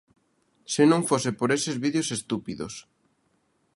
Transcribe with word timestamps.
Se 0.73 0.83
non 0.91 1.07
fose 1.09 1.31
por 1.39 1.49
eses 1.57 1.75
vídeos 1.85 2.09
estúpidos 2.17 2.73